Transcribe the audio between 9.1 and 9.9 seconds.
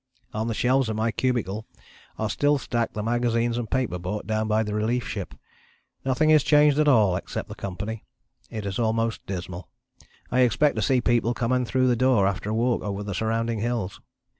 dismal.